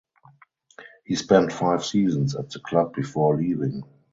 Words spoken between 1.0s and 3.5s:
He spent five seasons at the club before